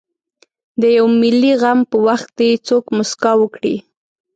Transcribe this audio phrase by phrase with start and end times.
[0.81, 3.75] د یوه ملي غم په وخت دې څوک مسکا وکړي.